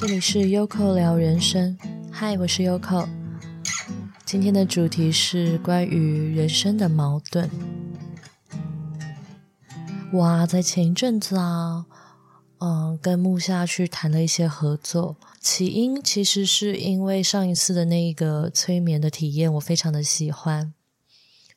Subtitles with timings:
[0.00, 1.76] 这里是 Yoko 聊人生，
[2.10, 3.06] 嗨，我是 Yoko。
[4.24, 7.50] 今天的主题是关于人生的矛盾。
[10.14, 11.84] 哇，在前一阵子啊，
[12.60, 15.16] 嗯，跟木下去谈了一些合作。
[15.38, 20.72] 起因其实是因为上一次的那一个催眠的体验，我非常的喜欢。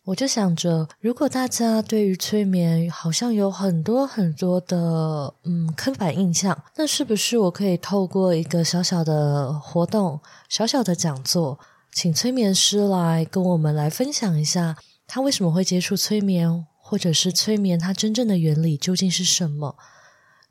[0.06, 10.20] 我就想着，如果大家对于催眠好像有很多很多的嗯刻板印象，那是不是我可以透过一个小小的活动、
[10.50, 11.58] 小小的讲座，
[11.94, 14.76] 请催眠师来跟我们来分享一下，
[15.08, 19.78] 他为什么会接触催眠，或者是催眠它真正的原理究竟是什么，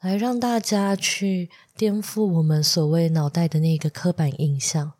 [0.00, 4.92] 来让大家去颠覆我们所谓脑袋的那个刻板印象。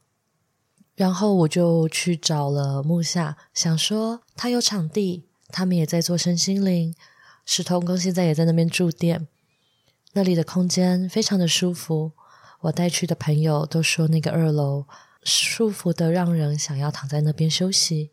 [0.94, 6.94] 然后我就去找了木下，想说他有场地，他们也在做身心灵，
[7.46, 9.26] 石头公现在也在那边驻店，
[10.12, 12.12] 那里的空间非常的舒服。
[12.60, 14.86] 我带去的朋友都说那个二楼
[15.24, 18.10] 舒服的让人想要躺在那边休息。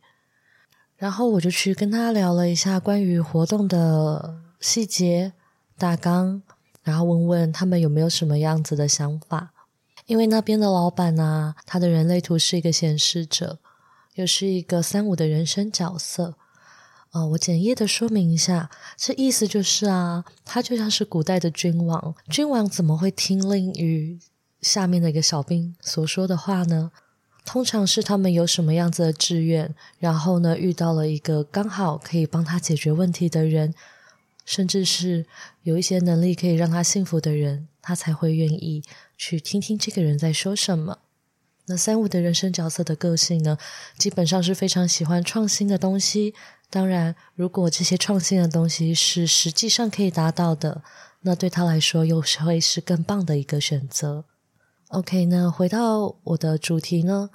[0.96, 5.34] 然后我就去跟他聊了一下关于活动的细节
[5.78, 6.42] 大纲，
[6.84, 9.54] 然后问问他们有没有什么样子的想法。
[10.10, 13.60] 因为那边的老板呢、他的人类图是一个显示者，
[14.16, 16.34] 又是一个三五的人生角色。
[17.12, 24.18] 呃，我简易的说明一下，这意思就是啊，他就像是古代的君王，君王怎么会听令于
[24.64, 26.92] 下面的一个小兵所说的话呢？
[27.46, 33.76] 通常是他们有什么样子的志愿，然后呢，遇到了一个刚好可以帮他解决问题的人，
[34.44, 35.28] 甚至是
[35.62, 38.84] 有一些能力可以让他幸福的人，他才会愿意。
[39.20, 41.00] 去听听这个人在说什么。
[41.66, 43.58] 那三五的人生角色的个性呢，
[43.98, 46.34] 基本上是非常喜欢创新的东西。
[46.70, 50.82] 当然，如果这些创新的东西是实际上可以达到的，
[51.22, 54.24] 那对他来说又是会是更棒的一个选择。
[54.88, 57.30] OK，那回到我的主题呢，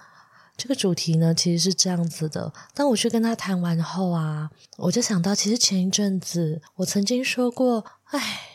[0.56, 2.52] 这个主题呢其实是这样子的。
[2.74, 8.53] 当我去跟他谈完后啊，我就想到，其实前一阵子我曾经说过，唉。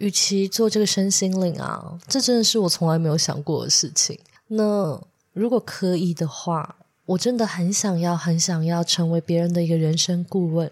[0.00, 4.18] 与其做这个身心灵啊，这真的是我从来没有想过的事情。
[4.48, 4.98] 那
[5.34, 10.70] 如果可以的话，我真的很想要、很想要成为别人的一个人生顾问。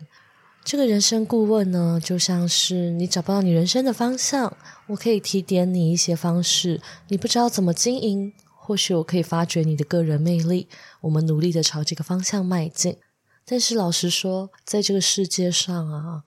[0.65, 4.57] 这个人生顾问呢，就像是你找不到你人生的方向，
[4.87, 6.81] 我可以提点你一些方式。
[7.09, 10.69] 你不知道怎么经营，或许我可以发掘你的个人魅力，
[11.03, 12.97] 我们努力的朝这个方向迈进。
[13.45, 16.25] 但是老实说，在这个世界上啊，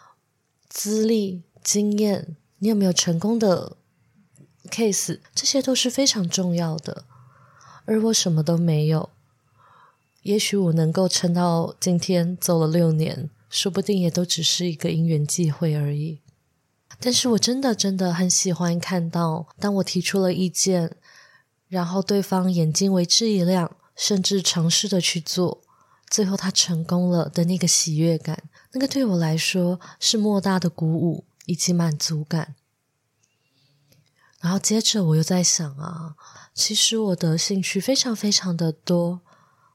[0.69, 2.35] 资历、经验。
[2.64, 3.76] 你有没有成功的
[4.70, 5.20] case？
[5.34, 7.06] 这些都是非常重要的。
[7.86, 9.10] 而我什么都没有，
[10.22, 16.20] 也许我能够撑到今天，走了六年，说不定也都只是一个因缘际会而已。
[17.00, 20.96] 但是我真的真的很喜欢看到，当我提出了意见，
[21.68, 25.64] 然后对方眼睛为之一亮，甚至尝试的去做，
[26.08, 28.44] 最后他成功了的那个喜悦感，
[28.74, 31.26] 那个对我来说是莫大的鼓舞。
[31.46, 32.56] 以及满足感，
[34.40, 36.16] 然后接着我又在想啊，
[36.53, 39.22] 其实我的兴趣非常非常的多，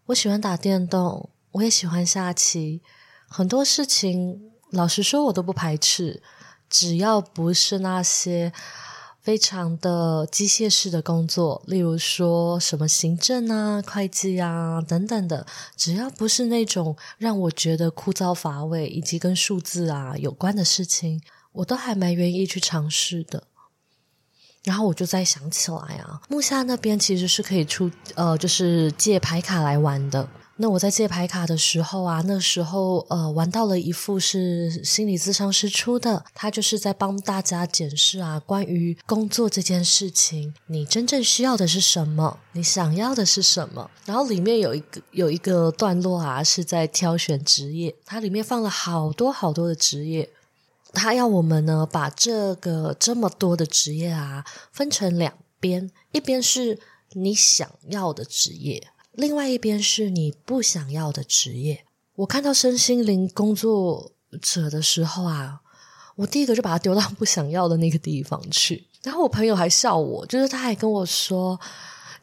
[0.06, 2.82] 我喜欢打电动，我也喜欢下棋，
[3.28, 6.22] 很多事情老实说我都不排斥，
[6.68, 8.52] 只要不是那些
[9.20, 15.44] 非常的机械式的工作，例如说什么行政啊、会计啊等等的，
[15.76, 21.20] 只要不是那种让我觉得枯燥乏味以及跟数字啊有关的事情。
[21.56, 23.44] 我都还蛮愿意去尝试的，
[24.62, 30.28] 然后我就在想起来啊，木下那边其实是可以出呃，就是借牌卡来玩的。
[30.58, 42.38] 那我在借牌卡的时候啊，那时候呃，玩到了一副是心理咨商师出的，他就是在帮大家检视啊，关于工作这件事情，你真正需要的是什么？
[42.52, 43.90] 你想要的是什么？
[44.06, 50.30] 然后里面有一个有一个段落啊，是在挑选职业，它里面放了好多好多的职业。
[50.96, 56.78] 他要我们呢，把这个这么多的职业啊，分成两边，一边是
[57.12, 61.84] 你想要的职业，另外一边是你不想要的职业。
[62.16, 65.60] 我看到身心灵工作者的时候啊，
[66.16, 68.86] 我第一个就把它丢到不想要的那个地方去。
[69.02, 71.60] 然后我朋友还笑我，就是他还跟我说：“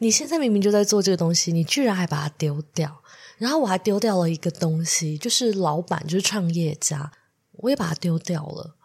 [0.00, 3.00] 你现在明明就在做这个东西，你居然还把它丢掉。”
[3.38, 7.10] 然后我还丢掉了一个东西，就是老板，就是创业家。
[7.58, 8.76] 我也把它丢掉了。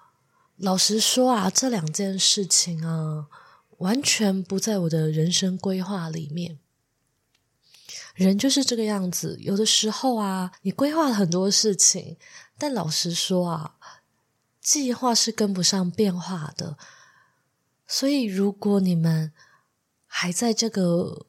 [0.58, 3.28] 老实说啊，这两件事情啊，
[3.78, 6.60] 完全不在我的人生规划里面。
[8.14, 12.18] 人就是这个样子，有的时候啊，你规划了很多事情，
[12.58, 13.76] 但老实说啊，
[14.60, 16.78] 计划是跟不上变化的。
[17.88, 19.32] 所以，如果你们
[20.06, 21.28] 还在这个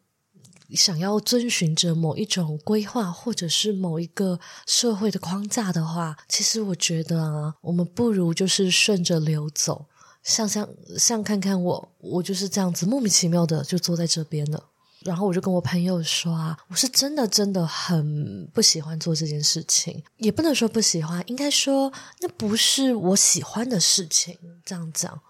[0.74, 9.86] 想要遵循着某一种规划，或者是某一个社会的框架的话，其实我觉得啊，我们不如就是顺着流走。
[10.22, 10.68] 像像
[10.98, 14.64] 像看看我，我就是这样子莫名其妙的就坐在这边了。
[15.00, 21.90] 然后我就跟我朋友说啊，我是真的真的很不喜欢做这件事情，也不能说不喜欢，应该说
[22.20, 24.38] 那不是我喜欢的事情。
[24.62, 25.22] 这样讲，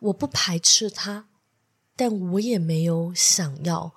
[0.00, 1.26] 我不排斥它，
[1.94, 3.92] 但我也没有想要。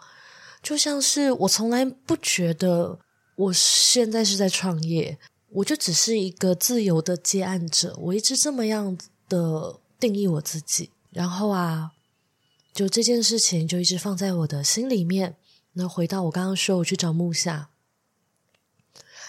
[0.67, 2.99] 就像是我从来不觉得
[3.37, 5.17] 我现在是在创业，
[5.49, 8.97] 我就只是一个自由的接案者，我一直这么样
[9.29, 9.79] 的。
[9.99, 11.89] 定义我自己，然后啊，
[12.71, 15.37] 就这件事情就一直放在我的心里面。
[15.73, 17.69] 那回到我刚刚说，我去找木下，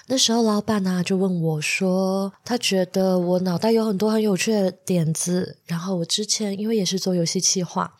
[0.08, 7.94] 那时候老板呢、就问我说，他觉得我脑袋有很多很有趣的点子，然后我之前因为也是做游戏企划，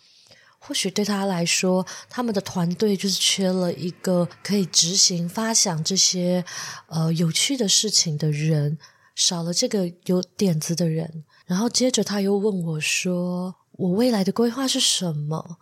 [0.59, 6.45] 或许对他来说，他们的团队就是缺了一个可以执行发想这些
[6.89, 8.79] 呃有趣的事情的人，
[9.15, 11.25] 少了这个有点子的人。
[11.47, 15.57] 然后接着他又问我说：“我未来的规划是什么？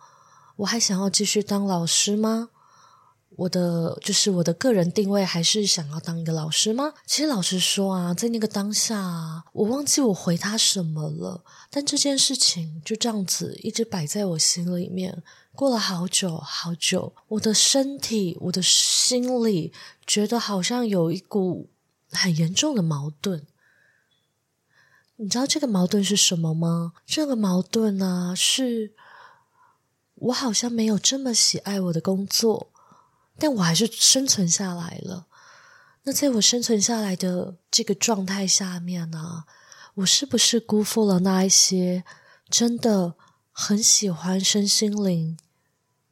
[0.57, 2.49] 我还想要继续当老师吗？
[3.37, 11.43] 我的就是我的个人定位还是想要当一个老师吗？”其实老实说啊，在那个当下，我忘记我回他什么了。
[11.69, 15.23] 但这件事情就这样子一直摆在我心里面，
[15.53, 19.71] 过了好久好久，我的身体、我的心里
[20.05, 21.69] 觉得好像有一股
[22.09, 23.45] 很严重的矛盾。
[25.17, 26.93] 你知道这个矛盾是什么吗？
[27.05, 28.93] 这个矛盾呢、啊，是
[30.15, 32.71] 我好像没有这么喜爱我的工作，
[33.39, 35.27] 但我还是生存下来了。
[36.03, 39.43] 那在我生存下来的这个状态下面呢、
[39.95, 42.03] 我是不是辜负了那一些
[42.49, 43.15] 真的
[43.51, 45.37] 很喜欢身心灵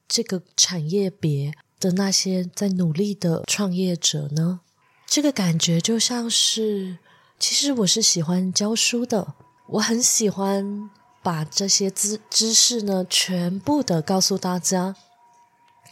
[0.07, 4.61] 这个产业别的那些在努力的创业者呢？
[5.07, 6.97] 这个感觉就像是。
[7.37, 9.35] 其实我是喜欢教书的，
[9.67, 10.89] 我很喜欢
[11.21, 14.95] 把这些知知识呢全部的告诉大家。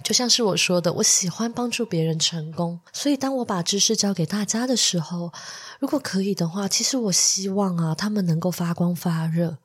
[0.02, 5.32] 就像是我说的，我喜欢帮助别人成功，所以当我把知识教给大家的时候，
[5.80, 9.58] 如果可以的话，其实我希望啊，他们能够发光发热。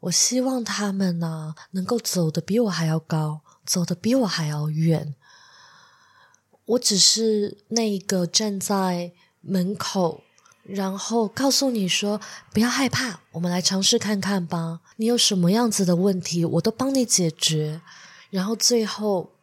[0.00, 5.14] 我希望他们呢、能够走得比我还要高，走得比我还要远。
[6.64, 10.22] 我只是那一个站在门口。
[10.64, 12.20] 然后告诉你说，
[12.52, 14.78] 不要害怕，我们来尝试看看吧。
[14.94, 17.80] 你有什么样子的问题，我都帮你解决。
[18.32, 19.34] 然后最后，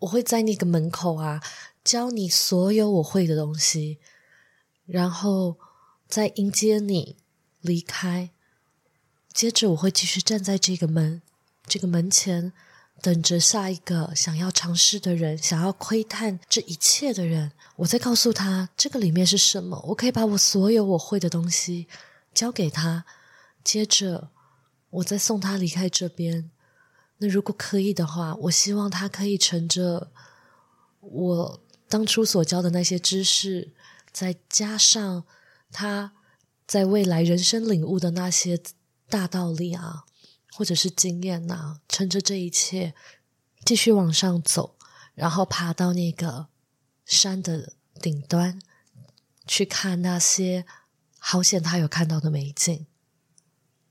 [0.00, 1.40] 我会在那个门口啊，
[1.84, 4.00] 教你所有我会的东西，
[4.84, 5.56] 然后
[6.08, 7.16] 再迎接你
[7.60, 8.30] 离开。
[9.32, 11.22] 接着，我会继续站在这个门，
[11.68, 12.52] 这个门前。
[13.00, 19.80] 等着下一个想要尝试的人，想要窥探这一切的人，我再告诉他这个里面是什么。
[19.88, 21.88] 我可以把我所有我会的东西
[22.32, 23.04] 交给他，
[23.64, 24.30] 接着
[24.90, 26.50] 我再送他离开这边。
[27.22, 30.12] 那如果可以的话，我希望他可以乘着
[31.00, 33.72] 我当初所教的那些知识，
[34.12, 35.24] 再加上
[35.70, 36.12] 他
[36.66, 38.60] 在未来人生领悟的那些
[39.08, 40.04] 大道理啊。
[40.54, 42.92] 或者是经验呐、啊，趁着这一切
[43.64, 44.76] 继续往上走，
[45.14, 46.48] 然后爬到那个
[47.06, 48.60] 山的顶端，
[49.46, 50.66] 去看那些
[51.18, 52.86] 好险他有看到的美景。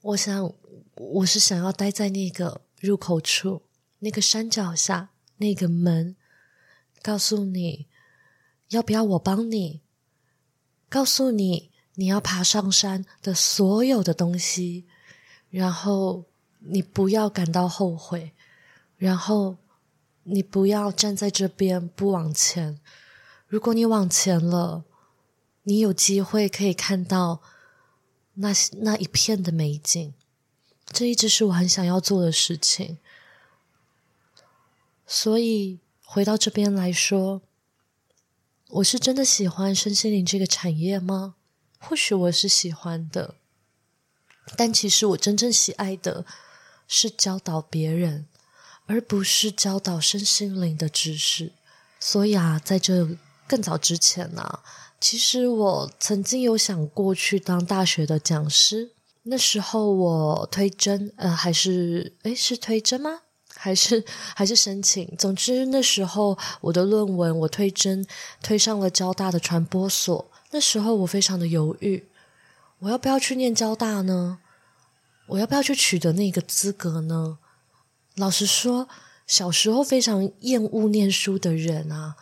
[0.01, 0.53] 我想，
[0.93, 3.61] 我是想要待在那个入口处，
[3.99, 6.17] 那个山脚下，那个门，
[7.01, 7.87] 告诉你
[8.69, 9.81] 要不要我帮你，
[10.89, 14.85] 告诉你你要爬上山的所有的东西，
[15.49, 16.25] 然后。
[16.63, 18.33] 你不要感到后悔，
[18.95, 19.57] 然后
[20.21, 22.79] 你不要站在这边不往前。
[23.47, 24.85] 如果你往前了，
[25.63, 27.41] 你有机会可以看到
[28.35, 30.13] 那那一片的美景。
[30.91, 32.97] 这一直是我很想要做的事情。
[35.07, 37.41] 所以回到这边来说，
[38.69, 41.35] 我是真的喜欢身心灵这个产业吗？
[41.79, 43.35] 或许我是喜欢的，
[44.55, 46.25] 但其实我真正喜爱的。
[46.93, 48.27] 是教导别人，
[48.85, 51.53] 而不是教导身心灵的知识。
[52.01, 53.17] 所以啊，在这
[53.47, 54.63] 更早之前呢、啊，
[54.99, 58.91] 其实我曾经有想过去当大学的讲师。
[59.23, 63.21] 那时候我推甄，呃，还是诶，是推甄吗？
[63.53, 64.03] 还是
[64.35, 65.15] 还是申请？
[65.17, 68.03] 总之那时候我的论文我推甄
[68.41, 70.31] 推上了交大的传播所。
[70.49, 72.09] 那时候我非常的犹豫，
[72.79, 74.39] 我要不要去念交大呢？
[75.27, 77.37] 我要不要去取得那个资格呢？
[78.15, 78.89] 老实说，
[79.27, 82.15] 小时候非常厌恶念书的人啊，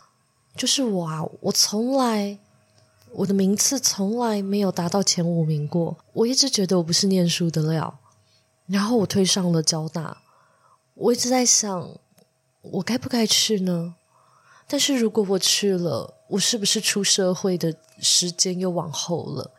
[0.54, 2.38] 就是我啊，我从来
[3.12, 7.98] 我的名次从来没有达到前五名过，我一直觉得我不是念书的料，
[8.66, 10.22] 然后我推上了交大，
[10.94, 11.90] 我一直在想，
[12.62, 13.94] 我该不该去呢？
[14.68, 19.50] 但是如果我去了，我是不是出社会的时间又往后了？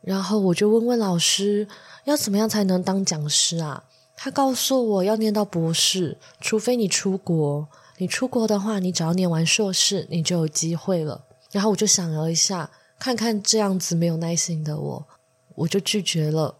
[0.00, 1.68] 然后我就问问老师，
[2.04, 3.84] 要怎么样才能当讲师啊？
[4.16, 7.68] 他告诉我要念到博士，除非你出国。
[7.98, 11.24] 你出国的话，你只要念完硕士，你就有机会了。
[11.50, 15.06] 然后我就想了一下，看看这样子没有耐心的我，
[15.54, 16.58] 我就拒绝了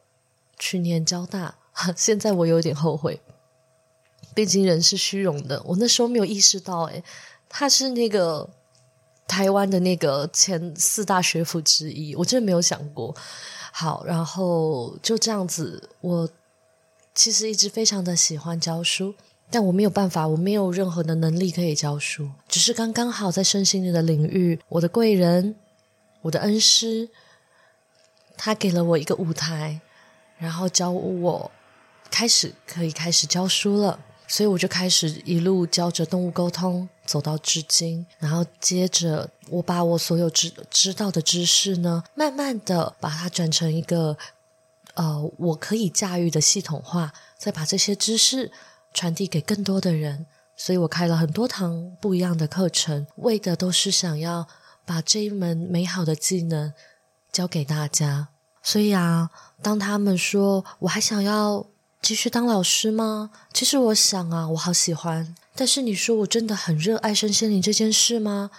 [0.58, 1.56] 去念交大。
[1.96, 3.20] 现在我有点后悔，
[4.34, 5.62] 毕竟人是虚荣的。
[5.64, 7.04] 我那时候没有意识到，诶
[7.48, 8.48] 他是那个
[9.26, 13.14] 台湾的那个前四大学府之一，我真的没有想过。
[13.70, 16.28] 好，然后就这样子，我
[17.14, 19.14] 其实一直非常的喜欢教书，
[19.50, 25.56] 但我没有办法，我没有任何的能力可以教书，只是刚刚好在身心灵的领域，我的贵人，
[26.22, 27.08] 我的恩师，
[28.36, 29.80] 他给了我一个舞台，
[30.38, 31.50] 然后教我
[32.10, 34.00] 开始可以开始教书了。
[34.30, 38.04] 所以我就开始一路教着动物沟通，走到至今。
[38.18, 44.18] 然后接着，我把我所有知知道的知识呢，慢慢的把它转成一个
[44.92, 48.52] 呃我可以驾驭的系统化，再把这些知识
[48.92, 50.26] 传递给更多的人。
[50.56, 54.48] 所以我开了很多堂不一样的课程，为的都是想要
[54.84, 56.72] 把这一门美好的技能
[57.30, 58.28] 教给大家。
[58.62, 59.30] 所以啊，
[59.62, 61.66] 当他们说我还想要。
[62.00, 63.32] 继续当老师吗？
[63.52, 65.34] 其实我想啊，我好喜欢。
[65.56, 68.52] 但是你说我真的很热爱身心灵这件事吗？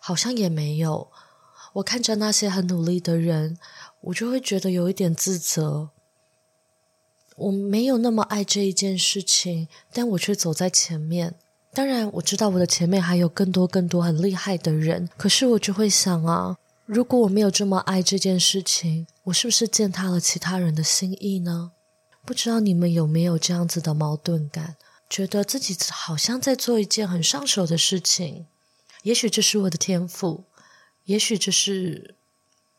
[0.00, 1.08] 好像也没有。
[1.74, 3.58] 我看着那些很努力的人，
[4.00, 5.90] 我就会觉得有一点自责。
[7.36, 11.34] 我没有那么爱这一件事情，但我却走在前面。
[11.72, 15.08] 当然，我知道我的前面还有更多更多很厉害的人。
[15.18, 21.72] 可是我就会想啊，如果我没有这么爱这件事情，我是不是践踏了其他人的心意呢？
[22.24, 24.76] 不知道你们有没有这样子的矛盾感？
[25.08, 28.46] 觉得自己好像在做一件很上手的事情，
[29.02, 30.44] 也许这是我的天赋，
[31.04, 32.16] 也许这是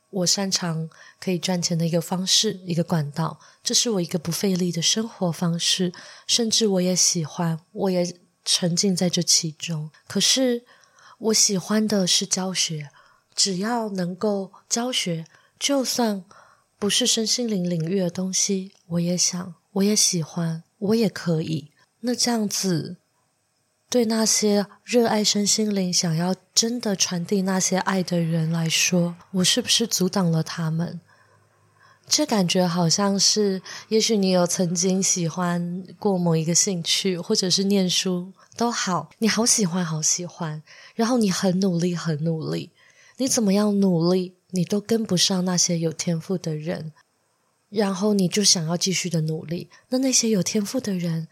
[0.09, 5.93] 我擅长可以赚钱的一个方式，一个管道，这是我一个不费力的生活方式，
[6.25, 9.89] 甚至我也喜欢，我也沉浸在这其中。
[10.07, 10.63] 可是
[11.19, 12.89] 我喜欢的是教学，
[13.35, 15.25] 只要能够教学，
[15.59, 16.23] 就算。
[16.79, 21.71] 不是身心灵领域的东西，我也想，我也喜欢，我也可以。
[22.01, 22.97] 那这样子，
[23.89, 30.99] 对那些热爱身心灵、想要真的传递那些爱的人来说，我是不是阻挡了他们？
[32.05, 40.63] 这感觉好像是，也许你有曾经喜欢过某一个兴趣，或者是念书都好，你好喜欢，好喜欢，
[40.95, 42.71] 然后你很努力，很努力，
[43.17, 44.35] 你怎么样努力？
[44.51, 46.93] 你都跟不上那些有天赋的人，
[47.69, 49.69] 然后你就想要继续的努力。
[49.89, 51.27] 那那些有天赋的人，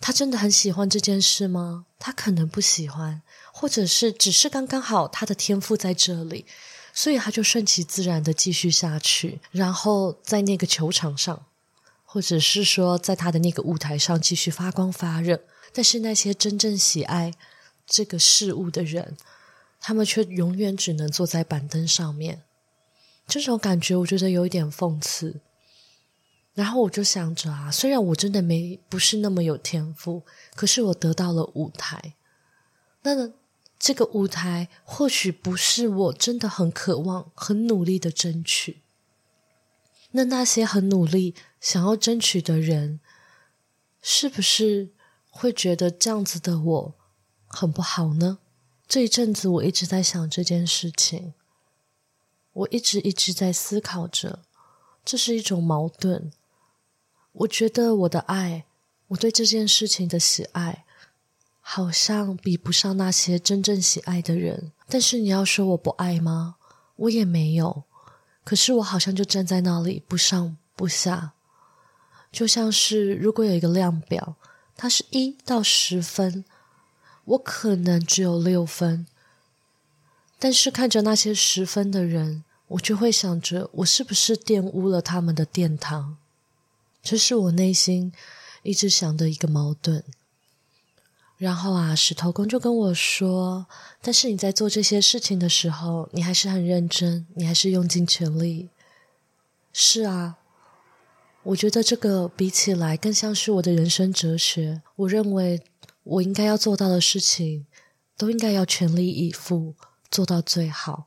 [0.00, 1.86] 他真的很喜欢这件事吗？
[1.98, 3.22] 他可能不喜欢，
[3.52, 6.44] 或者是只是刚刚好他的天赋在这里，
[6.92, 11.46] 所以他就顺其自然的继续下去，然后在那个球场上，
[12.04, 15.40] 或者是说在他的那个舞台上继续发光发热。
[15.72, 17.34] 但是那些真正喜爱
[17.86, 19.16] 这个事物的人，
[19.80, 22.42] 他们却永远只能坐在板凳上面。
[23.26, 25.40] 这种感觉我觉得有一点讽刺，
[26.56, 32.14] 然后我就想着啊，虽然我真的没不是那么有天赋，可是我得到了舞台。
[33.02, 33.30] 那
[33.78, 38.80] 这个舞台或许不是我真的很渴望、很努力的争取。
[40.12, 43.00] 那那些很努力想要争取的人，
[44.00, 44.94] 是不是
[45.28, 46.94] 会觉得这样子的我
[47.46, 48.38] 很不好呢？
[48.88, 51.34] 这一阵子我一直在想这件事情。
[52.54, 54.42] 我一直一直在思考着，
[55.04, 56.32] 这是一种矛盾。
[57.38, 58.64] 我觉得我的爱，
[59.08, 60.86] 我对这件事情的喜爱，
[61.60, 64.72] 好像比不上那些真正喜爱的人。
[64.88, 66.56] 但是你要说我不爱吗？
[66.96, 67.84] 我也没有。
[68.42, 71.32] 可是我好像就站在那里，不上不下。
[72.32, 74.36] 就像是如果有一个量表，
[74.74, 76.44] 它是一到十分，
[77.24, 79.06] 我可能只有六分。
[80.38, 86.16] 但是看着那些十分的人，我就会想着，我是不是玷污了他们的殿堂？
[87.08, 88.12] 这是我内心
[88.64, 90.02] 一直想的一个矛盾。
[91.38, 93.66] 然后啊，石头公就跟我说
[94.02, 98.70] ：“但是你在做这些事情的时候，你还是很认真，你还是用尽全力。”
[99.72, 100.38] 是啊，
[101.44, 104.82] 我觉得这个比起来更像是我的人生哲学。
[104.96, 105.62] 我认为
[106.02, 107.66] 我应该要做到的事情，
[108.16, 109.74] 都应该要全力以赴
[110.10, 111.06] 做到最好。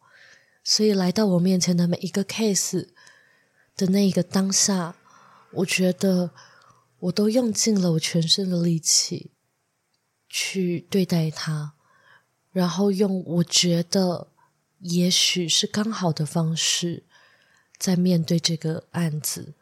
[0.64, 2.90] 所以来到我面前的每一个 case
[3.76, 4.96] 的那一个当下，
[5.52, 6.32] 我觉得
[7.00, 9.32] 我都用尽了我全身的力气
[10.28, 11.74] 去对待他，
[12.52, 14.28] 然后用我觉得
[14.80, 17.04] 也许是刚好的方式
[17.78, 19.54] 在面对这个案子。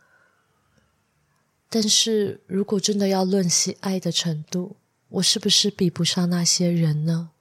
[1.70, 4.78] 但是如果真的要论喜爱的程度，
[5.10, 7.32] 我是不是比不上那些人呢？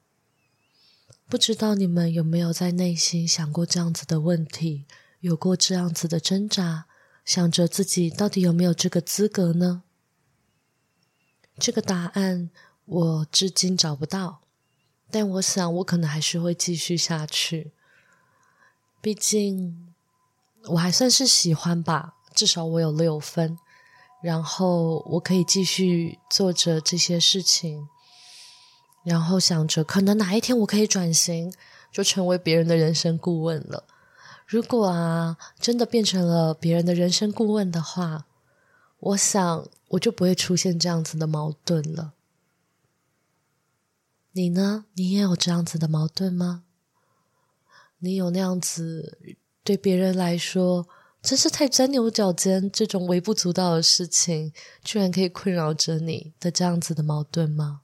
[1.29, 4.85] 不知道你们有没有在内心想过这样子的问题，
[5.21, 6.87] 有过这样子的挣扎，
[7.27, 9.83] 想着自己到底有没有这个资格呢？
[11.59, 12.51] 这个答案
[12.85, 14.43] 我至今找不到，
[15.11, 17.73] 但我想我可能还是会继续下去。
[19.01, 19.93] 毕竟
[20.69, 23.59] 我还算是喜欢吧，至少我有六分。
[24.23, 27.89] 然后我可以继续做着这些事情，
[29.05, 31.53] 然后想着可能哪一天我可以转型，
[31.93, 33.85] 就成为别人的人生顾问了。
[34.47, 38.27] 如果啊，真的变成了别人的人生顾问的话，
[39.01, 42.15] 我想我就不会出现这样子的矛盾了。
[44.33, 44.85] 你呢？
[44.95, 46.63] 你也有这样子的矛盾吗？
[47.99, 49.19] 你有那样子
[49.65, 50.87] 对别人来说，
[51.21, 54.53] 真是太钻牛角尖，这种微不足道的事情，
[54.85, 57.81] 居然可以困扰着你的这样子的矛盾吗？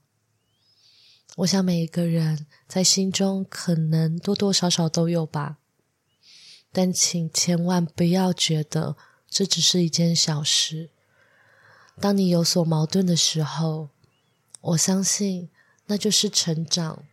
[1.37, 5.57] 我想每一个人在心中可能多多少少都有吧，
[6.73, 8.97] 但请千万不要觉得
[9.29, 10.89] 这只是一件小事。
[12.01, 13.89] 当你有所矛盾的时候，
[14.59, 15.49] 我相信
[15.85, 17.05] 那就是成长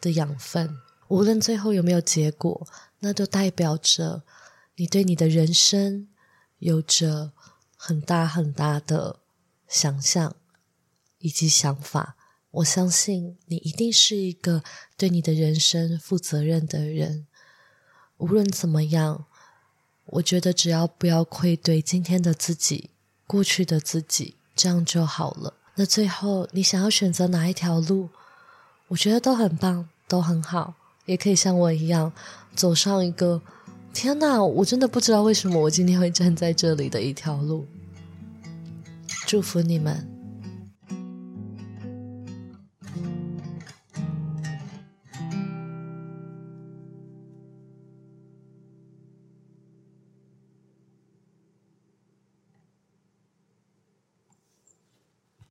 [0.00, 0.78] 的养分。
[1.08, 2.66] 无论最后有没有结果，
[3.00, 4.24] 那都代表着。
[4.76, 6.08] 你对你的人生
[6.58, 7.32] 有着
[7.76, 9.20] 很大很大的
[9.68, 10.34] 想象
[11.18, 12.16] 以及想法，
[12.50, 14.64] 我相信你一定是一个
[14.96, 17.26] 对你的人生负责任的人。
[18.20, 19.24] 无论怎么样，
[20.04, 22.90] 我觉得只要不要愧对今天的自己、
[23.26, 25.54] 过去的自己，这样就好了。
[25.76, 28.10] 那最后你想要选择哪一条路，
[28.88, 30.74] 我觉得都很棒，都很好，
[31.06, 32.12] 也可以像我一样
[32.54, 33.40] 走上一个。
[33.94, 37.66] 天哪，我真的不知道为什么我今天会站在这里的一条路。
[39.26, 40.19] 祝福你们。